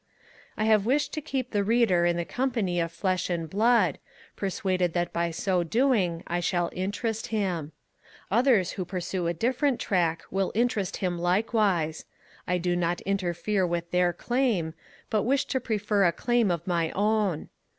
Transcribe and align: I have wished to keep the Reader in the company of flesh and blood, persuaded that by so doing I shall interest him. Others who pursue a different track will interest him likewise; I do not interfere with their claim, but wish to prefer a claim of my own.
I 0.57 0.63
have 0.65 0.87
wished 0.87 1.13
to 1.13 1.21
keep 1.21 1.51
the 1.51 1.63
Reader 1.63 2.07
in 2.07 2.17
the 2.17 2.25
company 2.25 2.79
of 2.79 2.91
flesh 2.91 3.29
and 3.29 3.47
blood, 3.47 3.99
persuaded 4.35 4.93
that 4.93 5.13
by 5.13 5.29
so 5.29 5.61
doing 5.61 6.23
I 6.25 6.39
shall 6.39 6.71
interest 6.73 7.27
him. 7.27 7.71
Others 8.31 8.71
who 8.71 8.83
pursue 8.83 9.27
a 9.27 9.33
different 9.35 9.79
track 9.79 10.23
will 10.31 10.51
interest 10.55 10.97
him 11.05 11.19
likewise; 11.19 12.05
I 12.47 12.57
do 12.57 12.75
not 12.75 13.01
interfere 13.01 13.67
with 13.67 13.91
their 13.91 14.11
claim, 14.11 14.73
but 15.11 15.21
wish 15.21 15.45
to 15.45 15.59
prefer 15.59 16.05
a 16.05 16.11
claim 16.11 16.49
of 16.49 16.65
my 16.65 16.89
own. 16.95 17.49